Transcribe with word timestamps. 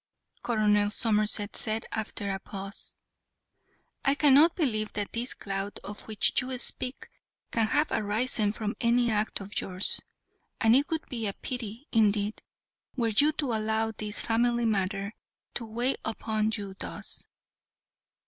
Colonel 0.41 0.89
Somerset 0.89 1.55
said 1.55 1.85
after 1.91 2.31
a 2.31 2.39
pause. 2.39 2.95
"I 4.03 4.15
cannot 4.15 4.55
believe 4.55 4.93
that 4.93 5.13
this 5.13 5.35
cloud 5.35 5.77
of 5.83 6.07
which 6.07 6.41
you 6.41 6.57
speak 6.57 7.07
can 7.51 7.67
have 7.67 7.91
arisen 7.91 8.51
from 8.51 8.75
any 8.81 9.11
act 9.11 9.39
of 9.41 9.61
yours, 9.61 10.01
and 10.59 10.75
it 10.75 10.89
would 10.89 11.05
be 11.07 11.27
a 11.27 11.33
pity 11.33 11.87
indeed 11.91 12.41
were 12.95 13.09
you 13.09 13.31
to 13.33 13.53
allow 13.53 13.89
any 13.99 14.11
family 14.13 14.65
matter 14.65 15.13
to 15.53 15.65
weigh 15.65 15.97
upon 16.03 16.49
you 16.55 16.73
thus." 16.79 17.27